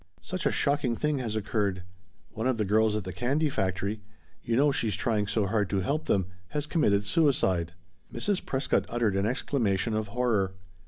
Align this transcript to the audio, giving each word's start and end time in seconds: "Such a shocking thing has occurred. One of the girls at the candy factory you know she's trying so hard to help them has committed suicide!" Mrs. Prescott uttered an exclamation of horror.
"Such 0.23 0.47
a 0.47 0.51
shocking 0.51 0.95
thing 0.95 1.19
has 1.19 1.35
occurred. 1.35 1.83
One 2.31 2.47
of 2.47 2.57
the 2.57 2.65
girls 2.65 2.95
at 2.95 3.03
the 3.03 3.13
candy 3.13 3.49
factory 3.49 4.01
you 4.41 4.55
know 4.55 4.71
she's 4.71 4.95
trying 4.95 5.27
so 5.27 5.45
hard 5.45 5.69
to 5.69 5.81
help 5.81 6.05
them 6.05 6.25
has 6.47 6.65
committed 6.65 7.05
suicide!" 7.05 7.73
Mrs. 8.11 8.43
Prescott 8.43 8.85
uttered 8.89 9.15
an 9.15 9.27
exclamation 9.27 9.93
of 9.93 10.07
horror. 10.07 10.53